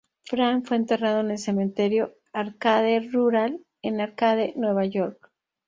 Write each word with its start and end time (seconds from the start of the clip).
Fran 0.23 0.63
fue 0.65 0.77
enterrado 0.77 1.19
en 1.19 1.29
el 1.29 1.37
Cementerio 1.37 2.15
Arcade 2.33 3.01
Rural 3.11 3.63
en 3.83 4.01
Arcade, 4.01 4.51
Nueva 4.55 4.83
York. 4.87 5.29